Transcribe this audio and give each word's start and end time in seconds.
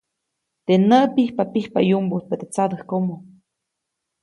Teʼ 0.65 0.81
näʼ 0.89 1.05
pijpapijpa 1.13 1.79
yumbujtpa 1.89 2.35
teʼ 2.39 2.49
tsadäjkomo. 2.51 3.15